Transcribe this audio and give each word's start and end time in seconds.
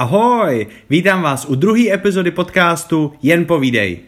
Ahoj, 0.00 0.66
vítám 0.90 1.22
vás 1.22 1.44
u 1.44 1.54
druhé 1.54 1.92
epizody 1.92 2.30
podcastu 2.30 3.12
Jen 3.22 3.44
povídej. 3.44 3.98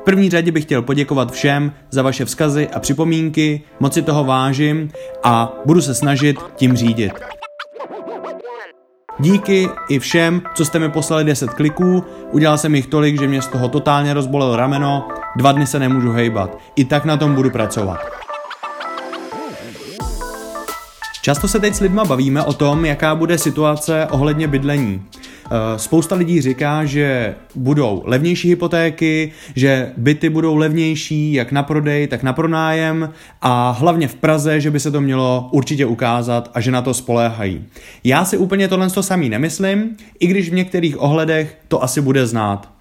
V 0.00 0.04
první 0.04 0.30
řadě 0.30 0.52
bych 0.52 0.64
chtěl 0.64 0.82
poděkovat 0.82 1.32
všem 1.32 1.72
za 1.90 2.02
vaše 2.02 2.24
vzkazy 2.24 2.68
a 2.68 2.80
připomínky, 2.80 3.62
moc 3.80 3.94
si 3.94 4.02
toho 4.02 4.24
vážím 4.24 4.90
a 5.22 5.52
budu 5.64 5.80
se 5.80 5.94
snažit 5.94 6.36
tím 6.56 6.76
řídit. 6.76 7.12
Díky 9.18 9.68
i 9.88 9.98
všem, 9.98 10.42
co 10.54 10.64
jste 10.64 10.78
mi 10.78 10.88
poslali 10.88 11.24
10 11.24 11.50
kliků, 11.50 12.04
udělal 12.32 12.58
jsem 12.58 12.74
jich 12.74 12.86
tolik, 12.86 13.20
že 13.20 13.28
mě 13.28 13.42
z 13.42 13.46
toho 13.46 13.68
totálně 13.68 14.14
rozbolelo 14.14 14.56
rameno, 14.56 15.08
dva 15.36 15.52
dny 15.52 15.66
se 15.66 15.78
nemůžu 15.78 16.12
hejbat. 16.12 16.58
I 16.76 16.84
tak 16.84 17.04
na 17.04 17.16
tom 17.16 17.34
budu 17.34 17.50
pracovat. 17.50 18.15
Často 21.26 21.48
se 21.48 21.60
teď 21.60 21.74
s 21.74 21.80
lidma 21.80 22.04
bavíme 22.04 22.42
o 22.42 22.52
tom, 22.52 22.84
jaká 22.84 23.14
bude 23.14 23.38
situace 23.38 24.06
ohledně 24.10 24.48
bydlení. 24.48 25.02
Eh, 25.44 25.78
spousta 25.78 26.16
lidí 26.16 26.40
říká, 26.40 26.84
že 26.84 27.34
budou 27.54 28.02
levnější 28.04 28.48
hypotéky, 28.48 29.32
že 29.56 29.92
byty 29.96 30.28
budou 30.28 30.56
levnější 30.56 31.32
jak 31.32 31.52
na 31.52 31.62
prodej, 31.62 32.06
tak 32.06 32.22
na 32.22 32.32
pronájem 32.32 33.12
a 33.42 33.70
hlavně 33.70 34.08
v 34.08 34.14
Praze, 34.14 34.60
že 34.60 34.70
by 34.70 34.80
se 34.80 34.90
to 34.90 35.00
mělo 35.00 35.48
určitě 35.52 35.86
ukázat 35.86 36.50
a 36.54 36.60
že 36.60 36.70
na 36.70 36.82
to 36.82 36.94
spoléhají. 36.94 37.64
Já 38.04 38.24
si 38.24 38.38
úplně 38.38 38.68
tohle 38.68 38.90
to 38.90 39.02
samý 39.02 39.28
nemyslím, 39.28 39.96
i 40.20 40.26
když 40.26 40.50
v 40.50 40.54
některých 40.54 41.02
ohledech 41.02 41.58
to 41.68 41.82
asi 41.82 42.00
bude 42.00 42.26
znát. 42.26 42.75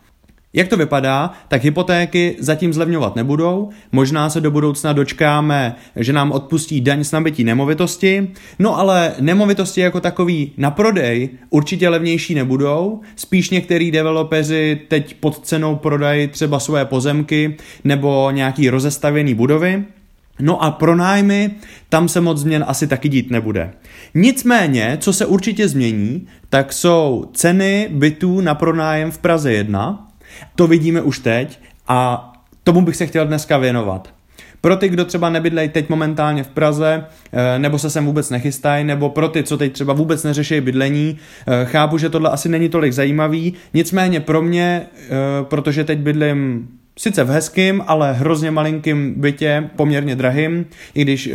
Jak 0.55 0.67
to 0.67 0.77
vypadá, 0.77 1.31
tak 1.47 1.63
hypotéky 1.63 2.35
zatím 2.39 2.73
zlevňovat 2.73 3.15
nebudou, 3.15 3.69
možná 3.91 4.29
se 4.29 4.41
do 4.41 4.51
budoucna 4.51 4.93
dočkáme, 4.93 5.75
že 5.95 6.13
nám 6.13 6.31
odpustí 6.31 6.81
daň 6.81 7.03
z 7.03 7.11
nabití 7.11 7.43
nemovitosti, 7.43 8.27
no 8.59 8.79
ale 8.79 9.13
nemovitosti 9.19 9.81
jako 9.81 9.99
takový 9.99 10.51
na 10.57 10.71
prodej 10.71 11.29
určitě 11.49 11.89
levnější 11.89 12.35
nebudou, 12.35 13.01
spíš 13.15 13.49
některý 13.49 13.91
developeři 13.91 14.81
teď 14.87 15.15
pod 15.19 15.45
cenou 15.45 15.75
prodají 15.75 16.27
třeba 16.27 16.59
svoje 16.59 16.85
pozemky 16.85 17.55
nebo 17.83 18.31
nějaký 18.31 18.69
rozestavěný 18.69 19.33
budovy, 19.33 19.83
No 20.39 20.63
a 20.63 20.71
pro 20.71 20.95
nájmy 20.95 21.51
tam 21.89 22.09
se 22.09 22.21
moc 22.21 22.37
změn 22.37 22.65
asi 22.67 22.87
taky 22.87 23.09
dít 23.09 23.31
nebude. 23.31 23.73
Nicméně, 24.13 24.97
co 25.01 25.13
se 25.13 25.25
určitě 25.25 25.67
změní, 25.67 26.27
tak 26.49 26.73
jsou 26.73 27.29
ceny 27.33 27.87
bytů 27.91 28.41
na 28.41 28.55
pronájem 28.55 29.11
v 29.11 29.17
Praze 29.17 29.53
1, 29.53 30.04
to 30.55 30.67
vidíme 30.67 31.01
už 31.01 31.19
teď 31.19 31.59
a 31.87 32.31
tomu 32.63 32.81
bych 32.81 32.95
se 32.95 33.05
chtěl 33.05 33.27
dneska 33.27 33.57
věnovat. 33.57 34.15
Pro 34.65 34.75
ty, 34.75 34.89
kdo 34.89 35.05
třeba 35.05 35.29
nebydlejí 35.29 35.69
teď 35.69 35.89
momentálně 35.89 36.43
v 36.43 36.47
Praze, 36.47 37.05
eh, 37.33 37.59
nebo 37.59 37.79
se 37.79 37.89
sem 37.89 38.05
vůbec 38.05 38.29
nechystají, 38.29 38.83
nebo 38.83 39.09
pro 39.09 39.27
ty, 39.27 39.43
co 39.43 39.57
teď 39.57 39.73
třeba 39.73 39.93
vůbec 39.93 40.23
neřeší 40.23 40.61
bydlení, 40.61 41.17
eh, 41.47 41.65
chápu, 41.65 41.97
že 41.97 42.09
tohle 42.09 42.29
asi 42.29 42.49
není 42.49 42.69
tolik 42.69 42.93
zajímavý, 42.93 43.53
nicméně 43.73 44.19
pro 44.19 44.41
mě, 44.41 44.81
eh, 44.81 45.09
protože 45.43 45.83
teď 45.83 45.99
bydlím 45.99 46.67
sice 46.97 47.23
v 47.23 47.29
hezkým, 47.29 47.83
ale 47.87 48.13
hrozně 48.13 48.51
malinkým 48.51 49.13
bytě, 49.17 49.69
poměrně 49.75 50.15
drahým, 50.15 50.65
i 50.93 51.01
když 51.01 51.29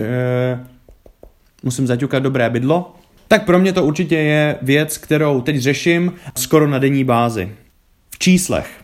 musím 1.62 1.87
zaťukat 1.87 2.23
dobré 2.23 2.51
bydlo, 2.51 2.95
tak 3.28 3.45
pro 3.45 3.59
mě 3.59 3.73
to 3.73 3.84
určitě 3.84 4.17
je 4.17 4.56
věc, 4.62 4.98
kterou 4.98 5.41
teď 5.41 5.56
řeším 5.59 6.12
skoro 6.39 6.67
na 6.67 6.78
denní 6.78 7.05
bázi. 7.05 7.53
V 8.11 8.19
číslech. 8.19 8.80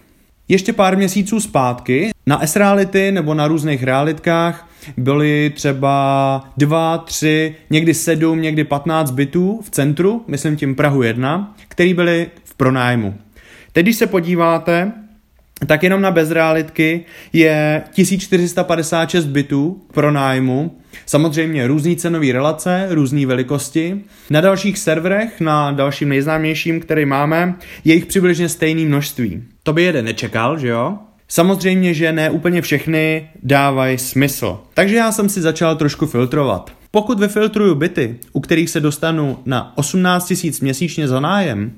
Ještě 0.48 0.72
pár 0.72 0.96
měsíců 0.96 1.40
zpátky 1.40 2.10
na 2.26 2.46
S-reality 2.46 3.12
nebo 3.12 3.34
na 3.34 3.48
různých 3.48 3.82
realitkách 3.82 4.68
byly 4.96 5.52
třeba 5.54 6.44
2, 6.56 6.98
3, 6.98 7.54
někdy 7.70 7.94
7, 7.94 8.40
někdy 8.40 8.64
15 8.64 9.10
bytů 9.10 9.60
v 9.64 9.70
centru, 9.70 10.24
myslím 10.28 10.56
tím 10.56 10.74
Prahu 10.74 11.02
1, 11.02 11.54
který 11.68 11.94
byly 11.94 12.26
v 12.44 12.54
pronájmu. 12.54 13.14
Teď, 13.72 13.84
když 13.84 13.96
se 13.96 14.06
podíváte, 14.06 14.92
tak 15.66 15.82
jenom 15.82 16.00
na 16.00 16.10
bezrealitky 16.10 17.04
je 17.32 17.82
1456 17.90 19.24
bytů 19.24 19.82
pro 19.92 20.10
nájmu. 20.10 20.78
Samozřejmě 21.06 21.66
různý 21.66 21.96
cenový 21.96 22.32
relace, 22.32 22.86
různé 22.90 23.26
velikosti. 23.26 24.00
Na 24.30 24.40
dalších 24.40 24.78
serverech, 24.78 25.40
na 25.40 25.72
dalším 25.72 26.08
nejznámějším, 26.08 26.80
který 26.80 27.04
máme, 27.04 27.54
je 27.84 27.94
jich 27.94 28.06
přibližně 28.06 28.48
stejné 28.48 28.82
množství. 28.82 29.42
To 29.62 29.72
by 29.72 29.82
jeden 29.82 30.04
nečekal, 30.04 30.58
že 30.58 30.68
jo? 30.68 30.98
Samozřejmě, 31.28 31.94
že 31.94 32.12
ne 32.12 32.30
úplně 32.30 32.62
všechny 32.62 33.28
dávají 33.42 33.98
smysl. 33.98 34.58
Takže 34.74 34.96
já 34.96 35.12
jsem 35.12 35.28
si 35.28 35.40
začal 35.40 35.76
trošku 35.76 36.06
filtrovat. 36.06 36.72
Pokud 36.90 37.20
vyfiltruju 37.20 37.74
byty, 37.74 38.16
u 38.32 38.40
kterých 38.40 38.70
se 38.70 38.80
dostanu 38.80 39.38
na 39.44 39.72
18 39.76 40.34
000 40.44 40.56
měsíčně 40.60 41.08
za 41.08 41.20
nájem, 41.20 41.72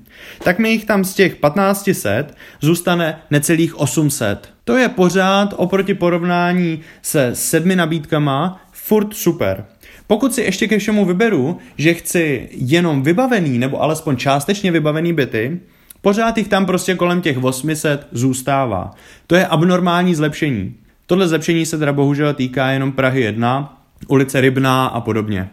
tak 0.45 0.59
mi 0.59 0.71
jich 0.71 0.85
tam 0.85 1.05
z 1.05 1.15
těch 1.15 1.35
1500 1.35 2.37
zůstane 2.61 3.19
necelých 3.31 3.81
800. 3.81 4.49
To 4.65 4.77
je 4.77 4.89
pořád 4.89 5.55
oproti 5.57 5.95
porovnání 5.95 6.81
se 7.03 7.31
sedmi 7.35 7.77
nabídkama 7.77 8.61
furt 8.89 9.15
super. 9.15 9.65
Pokud 10.07 10.35
si 10.35 10.43
ještě 10.43 10.69
ke 10.69 10.79
všemu 10.79 11.05
vyberu, 11.05 11.59
že 11.77 11.95
chci 11.95 12.49
jenom 12.53 13.03
vybavený 13.03 13.59
nebo 13.59 13.83
alespoň 13.83 14.17
částečně 14.17 14.71
vybavený 14.73 15.13
byty, 15.13 15.61
pořád 16.01 16.39
jich 16.39 16.49
tam 16.49 16.67
prostě 16.67 16.95
kolem 16.95 17.21
těch 17.21 17.45
800 17.45 18.07
zůstává. 18.13 18.91
To 19.27 19.35
je 19.35 19.47
abnormální 19.47 20.15
zlepšení. 20.15 20.75
Tohle 21.07 21.29
zlepšení 21.29 21.67
se 21.67 21.79
teda 21.79 21.93
bohužel 21.93 22.35
týká 22.35 22.71
jenom 22.71 22.93
Prahy 22.93 23.21
1, 23.21 23.83
ulice 24.09 24.41
Rybná 24.41 24.87
a 24.87 25.01
podobně. 25.01 25.49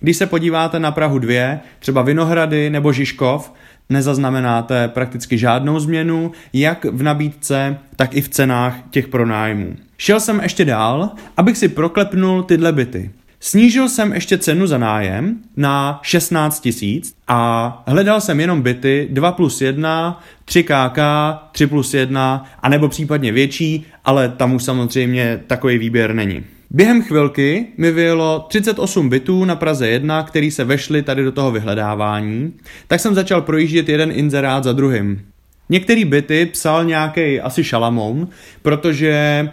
Když 0.00 0.16
se 0.16 0.26
podíváte 0.26 0.80
na 0.80 0.90
Prahu 0.90 1.18
2, 1.18 1.58
třeba 1.78 2.02
Vinohrady 2.02 2.70
nebo 2.70 2.92
Žižkov, 2.92 3.52
nezaznamenáte 3.90 4.88
prakticky 4.88 5.38
žádnou 5.38 5.80
změnu, 5.80 6.32
jak 6.52 6.84
v 6.84 7.02
nabídce, 7.02 7.78
tak 7.96 8.14
i 8.14 8.20
v 8.20 8.28
cenách 8.28 8.76
těch 8.90 9.08
pronájmů. 9.08 9.76
Šel 9.96 10.20
jsem 10.20 10.40
ještě 10.42 10.64
dál, 10.64 11.10
abych 11.36 11.58
si 11.58 11.68
proklepnul 11.68 12.42
tyhle 12.42 12.72
byty. 12.72 13.10
Snížil 13.42 13.88
jsem 13.88 14.12
ještě 14.12 14.38
cenu 14.38 14.66
za 14.66 14.78
nájem 14.78 15.36
na 15.56 16.00
16 16.02 16.60
tisíc 16.60 17.14
a 17.28 17.82
hledal 17.86 18.20
jsem 18.20 18.40
jenom 18.40 18.62
byty 18.62 19.08
2 19.10 19.32
plus 19.32 19.60
1, 19.60 20.20
3 20.44 20.62
KK, 20.62 20.98
3 21.52 21.66
plus 21.66 21.94
1, 21.94 22.44
anebo 22.62 22.88
případně 22.88 23.32
větší, 23.32 23.86
ale 24.04 24.28
tam 24.28 24.54
už 24.54 24.62
samozřejmě 24.62 25.40
takový 25.46 25.78
výběr 25.78 26.14
není. 26.14 26.44
Během 26.72 27.02
chvilky 27.02 27.66
mi 27.76 27.92
vyjelo 27.92 28.46
38 28.48 29.08
bytů 29.08 29.44
na 29.44 29.56
Praze 29.56 29.88
1, 29.88 30.22
který 30.22 30.50
se 30.50 30.64
vešly 30.64 31.02
tady 31.02 31.24
do 31.24 31.32
toho 31.32 31.50
vyhledávání, 31.50 32.52
tak 32.86 33.00
jsem 33.00 33.14
začal 33.14 33.42
projíždět 33.42 33.88
jeden 33.88 34.10
inzerát 34.12 34.64
za 34.64 34.72
druhým. 34.72 35.22
Některý 35.68 36.04
byty 36.04 36.46
psal 36.46 36.84
nějaký 36.84 37.40
asi 37.40 37.64
šalamoun, 37.64 38.28
protože 38.62 39.10
e, 39.10 39.50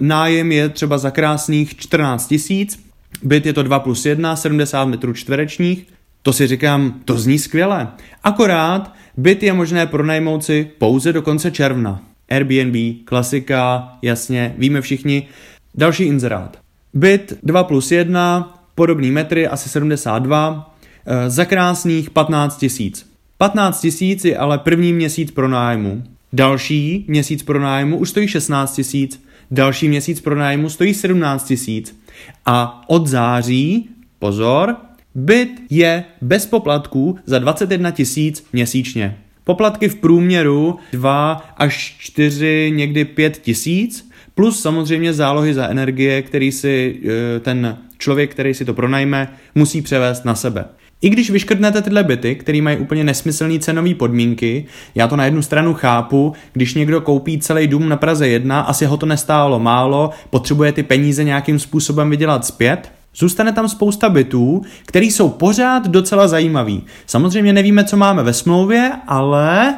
nájem 0.00 0.52
je 0.52 0.68
třeba 0.68 0.98
za 0.98 1.10
krásných 1.10 1.76
14 1.76 2.26
tisíc, 2.26 2.84
byt 3.22 3.46
je 3.46 3.52
to 3.52 3.62
2 3.62 3.78
plus 3.78 4.06
1, 4.06 4.36
70 4.36 4.84
metrů 4.84 5.12
čtverečních, 5.12 5.86
to 6.22 6.32
si 6.32 6.46
říkám, 6.46 7.00
to 7.04 7.18
zní 7.18 7.38
skvěle. 7.38 7.88
Akorát 8.24 8.94
byt 9.16 9.42
je 9.42 9.52
možné 9.52 9.86
pronajmout 9.86 10.44
si 10.44 10.70
pouze 10.78 11.12
do 11.12 11.22
konce 11.22 11.50
června. 11.50 12.02
Airbnb, 12.30 13.04
klasika, 13.04 13.92
jasně, 14.02 14.54
víme 14.58 14.80
všichni, 14.80 15.28
Další 15.74 16.04
inzerát. 16.04 16.58
Byt 16.94 17.32
2 17.42 17.64
plus 17.64 17.92
1, 17.92 18.58
podobný 18.74 19.10
metry, 19.10 19.48
asi 19.48 19.68
72, 19.68 20.74
eh, 21.06 21.30
za 21.30 21.44
krásných 21.44 22.10
15 22.10 22.56
tisíc. 22.56 23.06
15 23.38 23.80
tisíc 23.80 24.24
je 24.24 24.36
ale 24.36 24.58
první 24.58 24.92
měsíc 24.92 25.30
pro 25.30 25.48
nájmu. 25.48 26.04
Další 26.32 27.04
měsíc 27.08 27.42
pro 27.42 27.60
nájmu 27.60 27.96
už 27.96 28.10
stojí 28.10 28.28
16 28.28 28.74
tisíc, 28.74 29.24
další 29.50 29.88
měsíc 29.88 30.20
pro 30.20 30.36
nájmu 30.36 30.70
stojí 30.70 30.94
17 30.94 31.44
tisíc. 31.44 31.96
A 32.46 32.84
od 32.86 33.06
září, 33.06 33.88
pozor, 34.18 34.76
byt 35.14 35.50
je 35.70 36.04
bez 36.20 36.46
poplatků 36.46 37.18
za 37.26 37.38
21 37.38 37.90
tisíc 37.90 38.46
měsíčně. 38.52 39.18
Poplatky 39.44 39.88
v 39.88 39.94
průměru 39.94 40.78
2 40.92 41.54
až 41.56 41.96
4, 41.98 42.72
někdy 42.74 43.04
5 43.04 43.38
tisíc, 43.38 44.11
Plus 44.34 44.62
samozřejmě 44.62 45.12
zálohy 45.12 45.54
za 45.54 45.68
energie, 45.68 46.22
který 46.22 46.52
si 46.52 47.00
eh, 47.04 47.40
ten 47.40 47.78
člověk, 47.98 48.30
který 48.30 48.54
si 48.54 48.64
to 48.64 48.74
pronajme, 48.74 49.28
musí 49.54 49.82
převést 49.82 50.24
na 50.24 50.34
sebe. 50.34 50.64
I 51.02 51.10
když 51.10 51.30
vyškrtnete 51.30 51.82
tyhle 51.82 52.04
byty, 52.04 52.34
které 52.34 52.62
mají 52.62 52.76
úplně 52.76 53.04
nesmyslné 53.04 53.58
cenové 53.58 53.94
podmínky, 53.94 54.66
já 54.94 55.08
to 55.08 55.16
na 55.16 55.24
jednu 55.24 55.42
stranu 55.42 55.74
chápu, 55.74 56.32
když 56.52 56.74
někdo 56.74 57.00
koupí 57.00 57.38
celý 57.38 57.66
dům 57.66 57.88
na 57.88 57.96
Praze 57.96 58.28
1, 58.28 58.60
asi 58.60 58.86
ho 58.86 58.96
to 58.96 59.06
nestálo 59.06 59.58
málo, 59.58 60.10
potřebuje 60.30 60.72
ty 60.72 60.82
peníze 60.82 61.24
nějakým 61.24 61.58
způsobem 61.58 62.10
vydělat 62.10 62.44
zpět, 62.44 62.92
Zůstane 63.14 63.52
tam 63.52 63.68
spousta 63.68 64.08
bytů, 64.08 64.62
které 64.86 65.06
jsou 65.06 65.28
pořád 65.28 65.88
docela 65.88 66.28
zajímavý. 66.28 66.82
Samozřejmě 67.06 67.52
nevíme, 67.52 67.84
co 67.84 67.96
máme 67.96 68.22
ve 68.22 68.32
smlouvě, 68.32 68.92
ale 69.06 69.74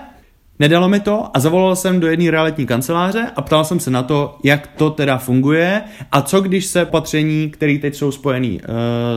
Nedalo 0.58 0.88
mi 0.88 1.00
to 1.00 1.36
a 1.36 1.40
zavolal 1.40 1.76
jsem 1.76 2.00
do 2.00 2.06
jedné 2.06 2.30
realitní 2.30 2.66
kanceláře 2.66 3.26
a 3.36 3.42
ptal 3.42 3.64
jsem 3.64 3.80
se 3.80 3.90
na 3.90 4.02
to, 4.02 4.38
jak 4.44 4.66
to 4.66 4.90
teda 4.90 5.18
funguje 5.18 5.82
a 6.12 6.22
co 6.22 6.40
když 6.40 6.66
se 6.66 6.84
patření, 6.84 7.50
které 7.50 7.78
teď 7.78 7.94
jsou 7.94 8.12
spojený 8.12 8.60
uh, 8.60 8.68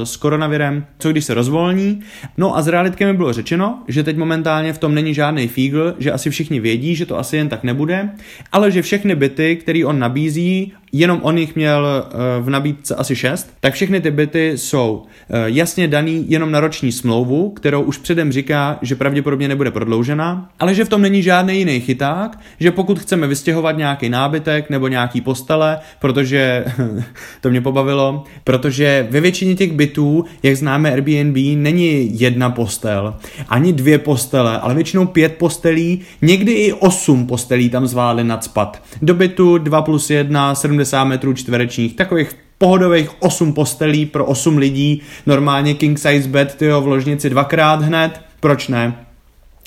s 0.04 0.18
koronavirem, 0.18 0.86
co 1.00 1.12
když 1.12 1.25
se 1.25 1.34
rozvolní. 1.34 2.00
No 2.38 2.57
a 2.57 2.62
z 2.62 2.68
realitky 2.68 3.06
mi 3.06 3.13
bylo 3.13 3.34
řečeno, 3.34 3.84
že 3.88 4.04
teď 4.04 4.18
momentálně 4.18 4.74
v 4.74 4.78
tom 4.78 4.95
není 4.95 5.13
žádný 5.13 5.48
fígl, 5.48 5.95
že 6.00 6.12
asi 6.12 6.30
všichni 6.30 6.60
vědí, 6.60 6.95
že 6.95 7.06
to 7.06 7.19
asi 7.19 7.38
jen 7.38 7.50
tak 7.50 7.63
nebude, 7.63 8.10
ale 8.51 8.72
že 8.72 8.81
všechny 8.81 9.16
byty, 9.16 9.56
které 9.56 9.86
on 9.86 10.00
nabízí, 10.00 10.74
jenom 10.92 11.19
on 11.24 11.38
jich 11.38 11.56
měl 11.56 11.88
uh, 11.88 12.45
v 12.45 12.50
nabídce 12.50 12.95
asi 12.95 13.16
6, 13.16 13.54
tak 13.60 13.74
všechny 13.74 14.01
ty 14.01 14.12
byty 14.12 14.57
jsou 14.57 15.01
uh, 15.01 15.38
jasně 15.45 15.88
daný 15.88 16.25
jenom 16.31 16.51
na 16.51 16.60
roční 16.60 16.92
smlouvu, 16.92 17.50
kterou 17.50 17.81
už 17.81 17.98
předem 17.98 18.31
říká, 18.31 18.80
že 18.81 18.95
pravděpodobně 18.95 19.48
nebude 19.48 19.72
prodloužena, 19.72 20.50
ale 20.60 20.75
že 20.75 20.86
v 20.86 20.89
tom 20.89 21.01
není 21.01 21.24
žádný 21.24 21.57
jiný 21.57 21.80
chyták, 21.80 22.39
že 22.60 22.72
pokud 22.72 23.00
chceme 23.00 23.28
vystěhovat 23.28 23.78
nějaký 23.78 24.10
nábytek 24.10 24.69
nebo 24.69 24.88
nějaký 24.88 25.22
postele, 25.22 25.80
protože 26.00 26.66
to 27.42 27.50
mě 27.50 27.62
pobavilo, 27.62 28.24
protože 28.44 29.07
ve 29.10 29.22
většině 29.22 29.56
těch 29.56 29.72
bytů, 29.72 30.25
jak 30.44 30.56
známe 30.56 30.92
Airbnb, 30.92 31.38
není 31.56 32.19
jedna 32.19 32.50
postel, 32.50 33.16
ani 33.50 33.74
dvě 33.74 33.98
postele, 33.98 34.60
ale 34.60 34.75
většinou 34.75 35.06
pět 35.06 35.36
postelí, 35.36 36.01
někdy 36.22 36.51
i 36.51 36.74
osm 36.74 37.28
postelí 37.28 37.69
tam 37.69 37.88
zvládli 37.88 38.24
nadspat. 38.24 38.84
Do 39.01 39.13
bytu 39.13 39.57
2 39.57 39.81
plus 39.81 40.10
1, 40.10 40.56
70 40.85 41.03
metrů 41.03 41.33
čtverečních, 41.33 41.95
takových 41.95 42.35
pohodových 42.57 43.09
8 43.21 43.53
postelí 43.53 44.06
pro 44.06 44.25
8 44.25 44.57
lidí, 44.57 45.01
normálně 45.25 45.74
king 45.74 46.00
size 46.00 46.29
bed, 46.29 46.56
tyjo, 46.56 46.81
v 46.81 46.88
ložnici 46.88 47.29
dvakrát 47.29 47.81
hned, 47.81 48.21
proč 48.39 48.68
ne? 48.68 48.95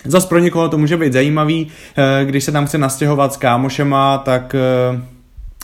Zas 0.04 0.26
pro 0.26 0.38
někoho 0.38 0.68
to 0.68 0.78
může 0.78 0.96
být 0.96 1.12
zajímavý, 1.12 1.66
eh, 1.96 2.24
když 2.24 2.44
se 2.44 2.52
tam 2.52 2.66
chce 2.66 2.78
nastěhovat 2.78 3.32
s 3.32 3.36
kámošema, 3.36 4.18
tak 4.18 4.54
eh, 4.54 5.00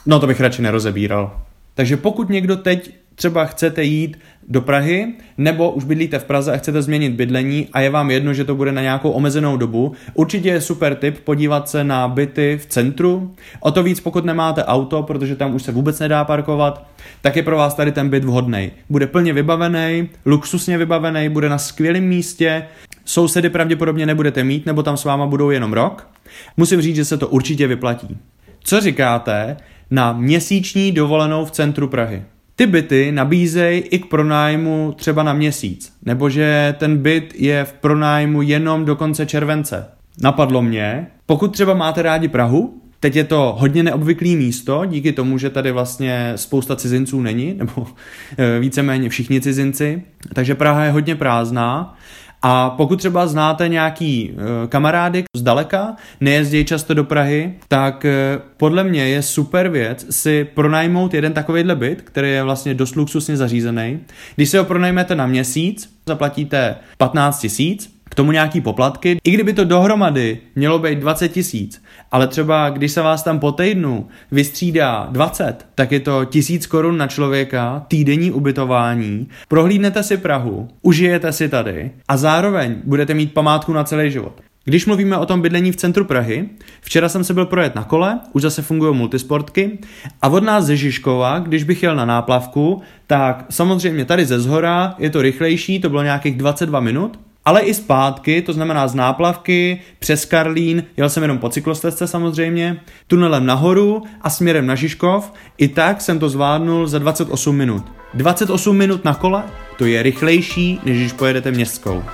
no 0.07 0.21
to 0.21 0.27
bych 0.27 0.41
radši 0.41 0.63
nerozebíral. 0.63 1.41
Takže 1.75 1.97
pokud 1.97 2.31
někdo 2.31 2.57
teď 2.57 2.91
třeba 3.15 3.45
chcete 3.45 3.83
jít 3.83 4.19
do 4.49 4.61
Prahy, 4.61 5.15
nebo 5.39 5.71
už 5.71 5.85
bydlíte 5.85 6.19
v 6.19 6.25
Praze 6.25 6.53
a 6.53 6.57
chcete 6.57 6.83
změnit 6.83 7.13
bydlení 7.13 7.69
a 7.73 7.81
je 7.81 7.91
vám 7.91 8.11
jedno, 8.11 8.35
že 8.35 8.45
to 8.45 8.55
bude 8.55 8.73
na 8.73 8.83
nějakou 8.83 9.11
omezenou 9.11 9.57
dobu, 9.57 9.93
určitě 10.15 10.49
je 10.49 10.61
super 10.61 10.95
tip 10.95 11.19
podívat 11.19 11.69
se 11.69 11.85
na 11.85 12.09
byty 12.09 12.59
v 12.63 12.67
centru. 12.67 13.35
O 13.61 13.71
to 13.71 13.83
víc, 13.83 14.01
pokud 14.01 14.25
nemáte 14.25 14.65
auto, 14.65 15.03
protože 15.03 15.37
tam 15.37 15.55
už 15.55 15.63
se 15.63 15.73
vůbec 15.73 16.01
nedá 16.01 16.25
parkovat, 16.25 16.87
tak 17.21 17.37
je 17.37 17.43
pro 17.43 17.57
vás 17.57 17.75
tady 17.75 17.93
ten 17.93 18.09
byt 18.09 18.25
vhodný. 18.25 18.71
Bude 18.91 19.07
plně 19.07 19.33
vybavený, 19.33 20.09
luxusně 20.27 20.79
vybavený, 20.79 21.29
bude 21.29 21.49
na 21.49 21.59
skvělém 21.59 22.05
místě, 22.05 22.65
sousedy 23.05 23.51
pravděpodobně 23.51 24.07
nebudete 24.07 24.45
mít, 24.45 24.67
nebo 24.67 24.83
tam 24.83 24.97
s 24.97 25.05
váma 25.05 25.27
budou 25.27 25.51
jenom 25.51 25.73
rok. 25.73 26.09
Musím 26.57 26.81
říct, 26.81 26.97
že 26.97 27.05
se 27.05 27.17
to 27.17 27.29
určitě 27.29 27.67
vyplatí. 27.67 28.19
Co 28.61 28.81
říkáte 28.81 29.57
na 29.91 30.13
měsíční 30.13 30.93
dovolenou 30.93 31.45
v 31.45 31.51
centru 31.51 31.89
Prahy? 31.89 32.23
Ty 32.57 32.67
byty 32.67 33.13
nabízejí 33.13 33.81
i 33.81 33.99
k 33.99 34.07
pronájmu 34.07 34.95
třeba 34.97 35.23
na 35.23 35.33
měsíc, 35.33 35.93
nebo 36.05 36.31
že 36.31 36.75
ten 36.79 36.99
byt 36.99 37.35
je 37.35 37.65
v 37.65 37.73
pronájmu 37.73 38.43
jenom 38.43 38.85
do 38.85 38.97
konce 38.97 39.27
července. 39.27 39.87
Napadlo 40.23 40.63
mě, 40.63 41.07
pokud 41.27 41.53
třeba 41.53 41.75
máte 41.75 42.03
rádi 42.03 42.29
Prahu, 42.29 42.83
teď 43.01 43.17
je 43.17 43.25
to 43.25 43.57
hodně 43.59 43.83
neobvyklý 43.83 44.37
místo, 44.37 44.83
díky 44.87 45.13
tomu, 45.13 45.39
že 45.39 45.51
tady 45.51 45.73
vlastně 45.73 46.33
spousta 46.37 46.77
cizinců 46.77 47.21
není, 47.21 47.55
nebo 47.55 47.87
eh, 48.39 48.61
víceméně 48.61 49.09
všichni 49.09 49.41
cizinci, 49.41 50.03
takže 50.35 50.55
Praha 50.55 50.85
je 50.85 50.91
hodně 50.91 51.15
prázdná 51.17 51.97
a 52.43 52.71
pokud 52.71 52.97
třeba 52.97 53.27
znáte 53.27 53.69
nějaký 53.69 54.31
uh, 54.31 54.41
kamarády 54.69 55.25
z 55.37 55.43
daleka, 55.43 55.97
nejezdí 56.21 56.65
často 56.65 56.95
do 56.95 57.05
Prahy, 57.05 57.55
tak 57.69 58.05
uh, 58.05 58.43
podle 58.57 58.85
mě 58.85 59.09
je 59.09 59.23
super 59.23 59.69
věc 59.69 60.07
si 60.11 60.45
pronajmout 60.55 61.15
jeden 61.15 61.33
takovýhle 61.33 61.75
byt, 61.75 62.03
který 62.03 62.31
je 62.31 62.43
vlastně 62.43 62.75
dost 62.75 62.97
luxusně 62.97 63.37
zařízený. 63.37 64.01
Když 64.37 64.49
si 64.49 64.59
ho 64.59 64.65
pronajmete 64.65 65.15
na 65.15 65.27
měsíc, 65.27 65.91
zaplatíte 66.07 66.77
15 66.99 67.41
tisíc, 67.41 67.96
k 68.11 68.15
tomu 68.15 68.33
nějaký 68.33 68.61
poplatky. 68.61 69.19
I 69.25 69.31
kdyby 69.31 69.53
to 69.53 69.65
dohromady 69.65 70.39
mělo 70.55 70.79
být 70.79 70.99
20 70.99 71.29
tisíc, 71.29 71.83
ale 72.13 72.27
třeba 72.27 72.71
když 72.71 72.93
se 72.93 73.03
vás 73.03 73.23
tam 73.23 73.39
po 73.39 73.53
týdnu 73.53 74.07
vystřídá 74.31 75.09
20, 75.11 75.67
tak 75.75 75.93
je 75.93 76.01
to 76.01 76.25
tisíc 76.25 76.67
korun 76.67 76.97
na 76.97 77.07
člověka, 77.07 77.85
týdenní 77.89 78.31
ubytování, 78.31 79.29
prohlídnete 79.49 80.03
si 80.03 80.17
Prahu, 80.17 80.69
užijete 80.83 81.33
si 81.33 81.49
tady 81.49 81.91
a 82.09 82.17
zároveň 82.17 82.75
budete 82.85 83.15
mít 83.15 83.35
památku 83.35 83.73
na 83.73 83.85
celý 83.85 84.11
život. 84.11 84.41
Když 84.69 84.87
mluvíme 84.87 85.17
o 85.17 85.27
tom 85.27 85.43
bydlení 85.43 85.73
v 85.73 85.77
centru 85.77 86.05
Prahy, 86.05 86.49
včera 86.81 87.09
jsem 87.09 87.25
se 87.25 87.35
byl 87.35 87.47
projet 87.47 87.75
na 87.75 87.85
kole, 87.85 88.21
už 88.33 88.43
zase 88.43 88.63
fungují 88.63 88.97
multisportky 88.97 89.79
a 90.23 90.29
od 90.29 90.45
nás 90.45 90.65
ze 90.65 90.77
Žižkova, 90.77 91.39
když 91.39 91.65
bych 91.65 91.83
jel 91.83 91.97
na 91.97 92.05
náplavku, 92.05 92.83
tak 93.07 93.45
samozřejmě 93.51 94.05
tady 94.05 94.27
ze 94.27 94.41
zhora 94.41 94.95
je 94.99 95.11
to 95.11 95.23
rychlejší, 95.23 95.81
to 95.81 95.89
bylo 95.89 96.03
nějakých 96.03 96.37
22 96.37 96.81
minut, 96.81 97.19
ale 97.47 97.61
i 97.61 97.75
zpátky, 97.75 98.43
to 98.43 98.53
znamená 98.53 98.89
z 98.89 98.95
náplavky, 98.95 99.81
přes 99.99 100.25
Karlín, 100.25 100.85
jel 100.97 101.09
jsem 101.09 101.23
jenom 101.23 101.39
po 101.39 101.49
cyklostezce 101.49 102.07
samozřejmě, 102.07 102.81
tunelem 103.07 103.47
nahoru 103.47 104.03
a 104.23 104.31
směrem 104.31 104.67
na 104.67 104.75
Žižkov, 104.75 105.33
i 105.59 105.69
tak 105.69 106.01
jsem 106.01 106.19
to 106.19 106.29
zvládnul 106.29 106.87
za 106.87 106.99
28 106.99 107.57
minut. 107.57 107.85
28 108.15 108.77
minut 108.77 109.05
na 109.05 109.15
kole, 109.15 109.43
to 109.79 109.85
je 109.85 110.03
rychlejší, 110.03 110.81
než 110.85 110.99
když 110.99 111.13
pojedete 111.13 111.51
městskou. 111.51 112.05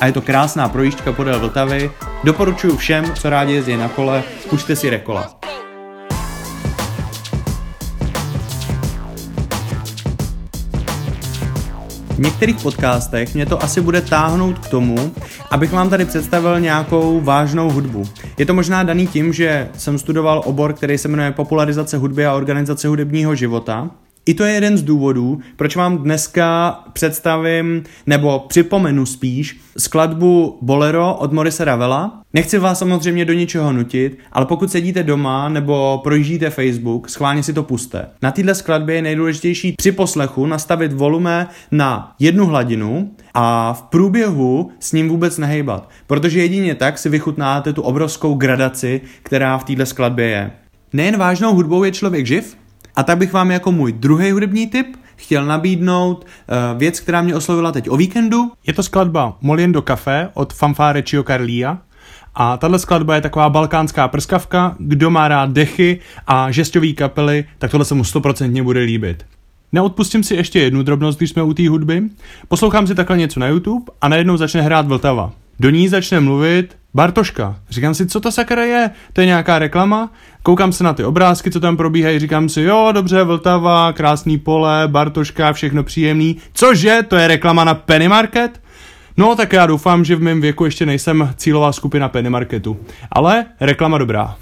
A 0.00 0.06
je 0.06 0.12
to 0.12 0.20
krásná 0.20 0.68
projížďka 0.68 1.12
podél 1.12 1.40
Vltavy, 1.40 1.90
doporučuji 2.24 2.76
všem, 2.76 3.14
co 3.14 3.30
rádi 3.30 3.52
jezdí 3.52 3.76
na 3.76 3.88
kole, 3.88 4.22
půjďte 4.50 4.76
si 4.76 4.90
rekola. 4.90 5.37
V 12.18 12.20
některých 12.20 12.56
podcastech 12.56 13.34
mě 13.34 13.46
to 13.46 13.62
asi 13.62 13.80
bude 13.80 14.00
táhnout 14.00 14.58
k 14.58 14.68
tomu, 14.68 15.12
abych 15.50 15.72
vám 15.72 15.90
tady 15.90 16.04
představil 16.04 16.60
nějakou 16.60 17.20
vážnou 17.20 17.70
hudbu. 17.70 18.04
Je 18.38 18.46
to 18.46 18.54
možná 18.54 18.82
daný 18.82 19.06
tím, 19.06 19.32
že 19.32 19.68
jsem 19.78 19.98
studoval 19.98 20.42
obor, 20.44 20.72
který 20.72 20.98
se 20.98 21.08
jmenuje 21.08 21.32
Popularizace 21.32 21.96
hudby 21.98 22.26
a 22.26 22.34
organizace 22.34 22.88
hudebního 22.88 23.34
života 23.34 23.90
i 24.28 24.34
to 24.34 24.44
je 24.44 24.52
jeden 24.52 24.78
z 24.78 24.82
důvodů, 24.82 25.40
proč 25.56 25.76
vám 25.76 25.98
dneska 25.98 26.78
představím, 26.92 27.82
nebo 28.06 28.44
připomenu 28.48 29.06
spíš, 29.06 29.60
skladbu 29.78 30.58
Bolero 30.62 31.14
od 31.14 31.32
Morise 31.32 31.64
Ravela. 31.64 32.22
Nechci 32.34 32.58
vás 32.58 32.78
samozřejmě 32.78 33.24
do 33.24 33.32
ničeho 33.32 33.72
nutit, 33.72 34.18
ale 34.32 34.46
pokud 34.46 34.70
sedíte 34.70 35.02
doma 35.02 35.48
nebo 35.48 36.00
projíždíte 36.02 36.50
Facebook, 36.50 37.08
schválně 37.08 37.42
si 37.42 37.52
to 37.52 37.62
puste. 37.62 38.06
Na 38.22 38.30
této 38.30 38.54
skladbě 38.54 38.94
je 38.94 39.02
nejdůležitější 39.02 39.72
při 39.72 39.92
poslechu 39.92 40.46
nastavit 40.46 40.92
volume 40.92 41.46
na 41.70 42.14
jednu 42.18 42.46
hladinu 42.46 43.10
a 43.34 43.72
v 43.72 43.82
průběhu 43.82 44.70
s 44.80 44.92
ním 44.92 45.08
vůbec 45.08 45.38
nehejbat, 45.38 45.90
protože 46.06 46.40
jedině 46.40 46.74
tak 46.74 46.98
si 46.98 47.08
vychutnáte 47.08 47.72
tu 47.72 47.82
obrovskou 47.82 48.34
gradaci, 48.34 49.00
která 49.22 49.58
v 49.58 49.64
této 49.64 49.86
skladbě 49.86 50.26
je. 50.26 50.50
Nejen 50.92 51.16
vážnou 51.16 51.54
hudbou 51.54 51.84
je 51.84 51.92
člověk 51.92 52.26
živ, 52.26 52.56
a 52.96 53.02
tak 53.02 53.18
bych 53.18 53.32
vám 53.32 53.50
jako 53.50 53.72
můj 53.72 53.92
druhý 53.92 54.30
hudební 54.30 54.66
tip 54.66 54.96
chtěl 55.16 55.46
nabídnout 55.46 56.24
uh, 56.24 56.78
věc, 56.78 57.00
která 57.00 57.22
mě 57.22 57.36
oslovila 57.36 57.72
teď 57.72 57.90
o 57.90 57.96
víkendu. 57.96 58.52
Je 58.66 58.72
to 58.72 58.82
skladba 58.82 59.36
Moliendo 59.40 59.82
Café 59.82 60.28
od 60.34 60.52
fanfáre 60.52 61.02
Chio 61.02 61.22
Carlia. 61.22 61.78
A 62.40 62.56
tahle 62.56 62.78
skladba 62.78 63.14
je 63.14 63.20
taková 63.20 63.48
balkánská 63.48 64.08
prskavka, 64.08 64.76
kdo 64.78 65.10
má 65.10 65.28
rád 65.28 65.50
dechy 65.50 66.00
a 66.26 66.50
žestový 66.50 66.94
kapely, 66.94 67.44
tak 67.58 67.70
tohle 67.70 67.84
se 67.84 67.94
mu 67.94 68.04
stoprocentně 68.04 68.62
bude 68.62 68.80
líbit. 68.80 69.26
Neodpustím 69.72 70.22
si 70.22 70.34
ještě 70.34 70.60
jednu 70.60 70.82
drobnost, 70.82 71.18
když 71.18 71.30
jsme 71.30 71.42
u 71.42 71.54
té 71.54 71.68
hudby. 71.68 72.02
Poslouchám 72.48 72.86
si 72.86 72.94
takhle 72.94 73.18
něco 73.18 73.40
na 73.40 73.46
YouTube 73.46 73.92
a 74.00 74.08
najednou 74.08 74.36
začne 74.36 74.62
hrát 74.62 74.86
Vltava. 74.86 75.32
Do 75.60 75.70
ní 75.70 75.88
začne 75.88 76.20
mluvit 76.20 76.76
Bartoška. 76.94 77.56
Říkám 77.70 77.94
si, 77.94 78.06
co 78.06 78.20
to 78.20 78.32
sakra 78.32 78.64
je? 78.64 78.90
To 79.12 79.20
je 79.20 79.26
nějaká 79.26 79.58
reklama? 79.58 80.12
Koukám 80.42 80.72
se 80.72 80.84
na 80.84 80.92
ty 80.92 81.04
obrázky, 81.04 81.50
co 81.50 81.60
tam 81.60 81.76
probíhají, 81.76 82.18
říkám 82.18 82.48
si, 82.48 82.62
jo, 82.62 82.88
dobře, 82.92 83.22
Vltava, 83.22 83.92
krásný 83.92 84.38
pole, 84.38 84.82
Bartoška, 84.86 85.52
všechno 85.52 85.84
příjemný. 85.84 86.36
Cože, 86.52 87.02
to 87.08 87.16
je 87.16 87.28
reklama 87.28 87.64
na 87.64 87.74
Penny 87.74 88.08
Market? 88.08 88.60
No, 89.18 89.36
tak 89.36 89.52
já 89.52 89.66
doufám, 89.66 90.04
že 90.04 90.16
v 90.16 90.22
mém 90.22 90.40
věku 90.40 90.64
ještě 90.64 90.86
nejsem 90.86 91.34
cílová 91.36 91.72
skupina 91.72 92.08
Penny 92.08 92.30
Marketu. 92.30 92.76
Ale 93.12 93.46
reklama 93.60 93.98
dobrá. 93.98 94.36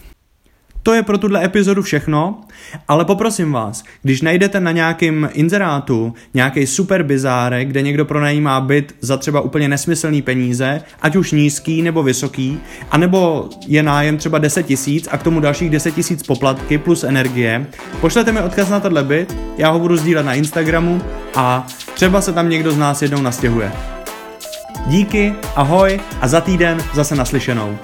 To 0.83 0.95
je 0.95 1.03
pro 1.03 1.19
tuhle 1.19 1.45
epizodu 1.45 1.83
všechno, 1.83 2.41
ale 2.89 3.05
poprosím 3.05 3.53
vás, 3.53 3.85
když 4.03 4.23
najdete 4.23 4.61
na 4.61 4.73
nějakém 4.73 5.31
inzerátu 5.33 6.15
nějaký 6.35 6.67
super 6.67 7.03
bizárek, 7.03 7.69
kde 7.69 7.83
někdo 7.83 8.05
pronajímá 8.05 8.61
byt 8.61 8.95
za 9.01 9.17
třeba 9.17 9.41
úplně 9.41 9.69
nesmyslný 9.69 10.23
peníze, 10.23 10.83
ať 11.03 11.17
už 11.17 11.33
nízký 11.33 11.83
nebo 11.83 12.03
vysoký, 12.03 12.61
anebo 12.91 13.49
je 13.67 13.83
nájem 13.83 14.17
třeba 14.17 14.39
10 14.39 14.63
tisíc 14.63 15.09
a 15.11 15.19
k 15.19 15.23
tomu 15.23 15.41
dalších 15.41 15.71
10 15.71 15.95
tisíc 15.95 16.23
poplatky 16.23 16.79
plus 16.79 17.05
energie, 17.05 17.67
pošlete 18.01 18.33
mi 18.33 18.41
odkaz 18.41 18.69
na 18.69 18.81
tenhle 18.81 19.05
byt, 19.05 19.37
já 19.59 19.71
ho 19.71 19.79
budu 19.79 19.97
sdílet 19.97 20.27
na 20.27 20.35
Instagramu 20.35 21.03
a 21.35 21.67
třeba 21.95 22.21
se 22.21 22.33
tam 22.33 22.49
někdo 22.49 22.73
z 22.73 22.79
nás 22.79 23.03
jednou 23.03 23.23
nastěhuje. 23.23 23.96
Díky, 24.87 25.35
ahoj 25.57 26.01
a 26.21 26.29
za 26.29 26.41
týden 26.41 26.79
zase 26.95 27.17
naslyšenou. 27.17 27.79